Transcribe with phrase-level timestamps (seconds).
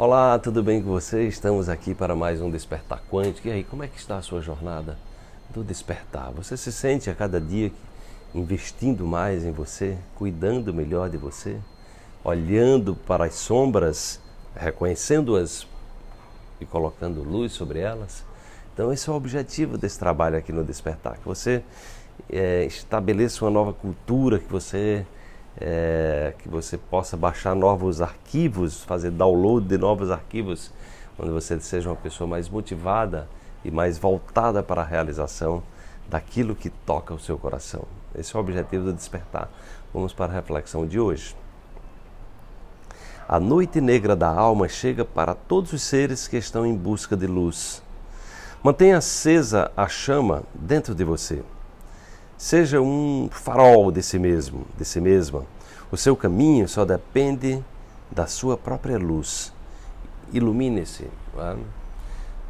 [0.00, 1.26] Olá, tudo bem com você?
[1.26, 3.48] Estamos aqui para mais um Despertar Quântico.
[3.48, 4.96] E aí, como é que está a sua jornada
[5.50, 6.30] do despertar?
[6.34, 7.72] Você se sente a cada dia
[8.32, 11.58] investindo mais em você, cuidando melhor de você,
[12.22, 14.20] olhando para as sombras,
[14.54, 15.66] reconhecendo-as
[16.60, 18.24] e colocando luz sobre elas?
[18.72, 21.60] Então, esse é o objetivo desse trabalho aqui no Despertar, que você
[22.30, 25.04] é, estabeleça uma nova cultura, que você
[25.60, 30.72] é, que você possa baixar novos arquivos, fazer download de novos arquivos,
[31.18, 33.28] onde você seja uma pessoa mais motivada
[33.64, 35.62] e mais voltada para a realização
[36.08, 37.84] daquilo que toca o seu coração.
[38.14, 39.50] Esse é o objetivo do despertar.
[39.92, 41.36] Vamos para a reflexão de hoje.
[43.28, 47.26] A noite negra da alma chega para todos os seres que estão em busca de
[47.26, 47.82] luz.
[48.62, 51.42] Mantenha acesa a chama dentro de você.
[52.38, 55.44] Seja um farol de si mesmo, de si mesma.
[55.90, 57.62] O seu caminho só depende
[58.10, 59.52] da sua própria luz.
[60.32, 61.08] Ilumine-se.
[61.38, 61.56] É?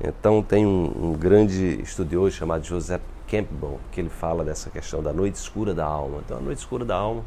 [0.09, 5.13] Então tem um, um, grande estudioso chamado Joseph Campbell que ele fala dessa questão da
[5.13, 6.21] noite escura da alma.
[6.25, 7.23] Então a noite escura da alma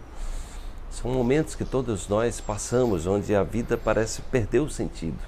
[0.90, 5.20] são momentos que todos nós passamos onde a vida parece perder o sentido,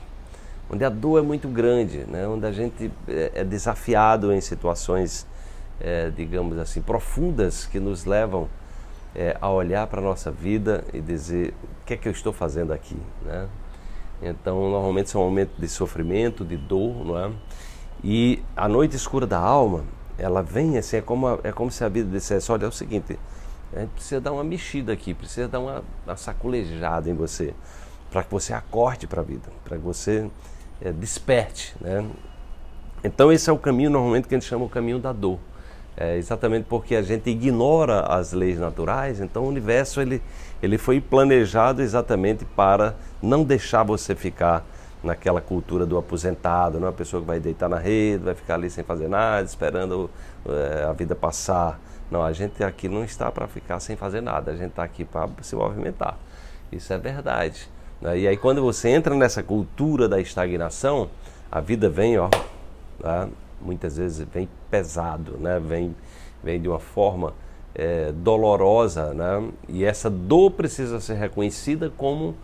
[0.70, 2.28] onde a dor é muito grande, né?
[2.28, 5.26] onde a gente é, é desafiado em situações
[5.80, 8.48] é, digamos assim, profundas que nos levam
[9.16, 12.34] é, a olhar para a nossa vida e dizer o que é que eu estou
[12.34, 13.48] fazendo aqui, né?
[14.22, 17.32] Então, normalmente são momentos de sofrimento, de dor, não é?
[18.04, 19.84] E a noite escura da alma,
[20.18, 22.72] ela vem assim, é como, a, é como se a vida dissesse, olha, é o
[22.72, 23.20] seguinte,
[23.74, 26.58] a gente precisa dar uma mexida aqui, precisa dar uma, uma
[27.10, 27.54] em você,
[28.12, 30.30] para que você acorde para a vida, para que você
[30.82, 32.06] é, desperte, né?
[33.04, 35.38] Então esse é o caminho normalmente que a gente chama o caminho da dor.
[35.96, 40.22] É exatamente porque a gente ignora as leis naturais, então o universo ele,
[40.62, 44.66] ele foi planejado exatamente para não deixar você ficar
[45.04, 48.70] naquela cultura do aposentado, não é pessoa que vai deitar na rede, vai ficar ali
[48.70, 50.10] sem fazer nada, esperando
[50.48, 51.80] é, a vida passar.
[52.10, 55.04] Não, a gente aqui não está para ficar sem fazer nada, a gente está aqui
[55.04, 56.18] para se movimentar.
[56.72, 57.70] Isso é verdade.
[58.02, 58.20] Né?
[58.20, 61.10] E aí quando você entra nessa cultura da estagnação,
[61.52, 62.30] a vida vem, ó,
[63.00, 63.28] tá?
[63.62, 65.60] Muitas vezes vem pesado, né?
[65.60, 65.96] vem,
[66.44, 67.34] vem de uma forma
[67.74, 69.50] é, dolorosa, né?
[69.68, 72.36] e essa dor precisa ser reconhecida como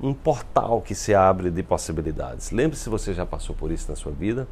[0.00, 2.50] um portal que se abre de possibilidades.
[2.50, 4.46] Lembre-se se você já passou por isso na sua vida,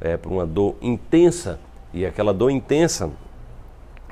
[0.00, 1.58] é, por uma dor intensa,
[1.92, 3.10] e aquela dor intensa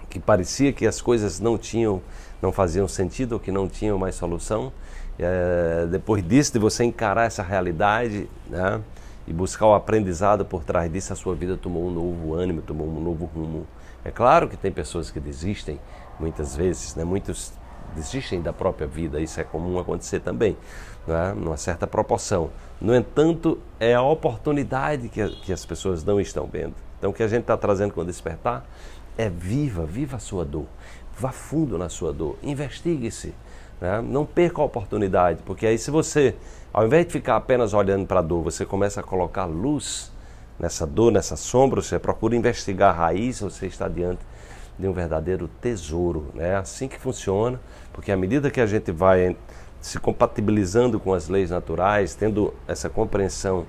[0.09, 2.01] que parecia que as coisas não tinham,
[2.41, 4.73] não faziam sentido ou que não tinham mais solução.
[5.19, 8.81] É, depois disso, de você encarar essa realidade, né?
[9.27, 12.87] E buscar o aprendizado por trás disso, a sua vida tomou um novo ânimo, tomou
[12.87, 13.67] um novo rumo.
[14.05, 15.81] É claro que tem pessoas que desistem,
[16.21, 17.05] muitas vezes, né?
[17.05, 17.53] muitos
[17.95, 20.57] desistem da própria vida, isso é comum acontecer também,
[21.07, 21.33] né?
[21.35, 22.51] numa certa proporção.
[22.81, 26.75] No entanto, é a oportunidade que, que as pessoas não estão vendo.
[26.99, 28.67] Então, o que a gente está trazendo com o despertar
[29.17, 30.67] é viva, viva a sua dor,
[31.19, 33.35] vá fundo na sua dor, investigue-se,
[33.81, 34.03] né?
[34.03, 36.35] Não perca a oportunidade, porque aí se você,
[36.73, 40.13] ao invés de ficar apenas olhando para a dor, você começa a colocar luz
[40.59, 44.21] nessa dor, nessa sombra, você procura investigar a raiz, você está diante
[44.79, 46.27] de um verdadeiro tesouro.
[46.35, 46.51] Né?
[46.51, 47.61] É assim que funciona,
[47.93, 49.37] porque à medida que a gente vai
[49.81, 53.67] se compatibilizando com as leis naturais, tendo essa compreensão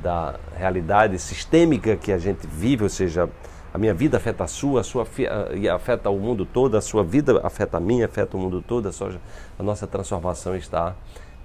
[0.00, 3.28] da realidade sistêmica que a gente vive, ou seja,
[3.72, 5.06] a minha vida afeta a sua, a sua
[5.54, 8.88] e afeta o mundo todo, a sua vida afeta a minha, afeta o mundo todo,
[8.88, 9.14] a, sua,
[9.58, 10.94] a nossa transformação está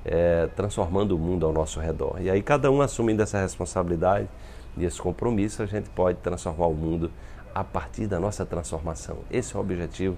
[0.03, 2.17] é, transformando o mundo ao nosso redor.
[2.19, 4.27] E aí, cada um assumindo essa responsabilidade
[4.75, 7.11] e esse compromisso, a gente pode transformar o mundo
[7.55, 9.17] a partir da nossa transformação.
[9.31, 10.17] Esse é o objetivo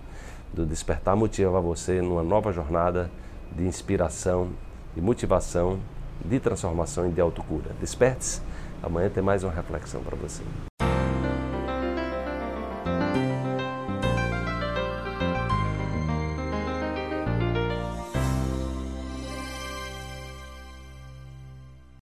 [0.54, 3.10] do Despertar Motiva você numa nova jornada
[3.52, 4.50] de inspiração,
[4.96, 5.80] de motivação,
[6.26, 7.72] de transformação e de autocura.
[7.80, 8.42] Desperte-se,
[8.82, 10.44] amanhã tem mais uma reflexão para você.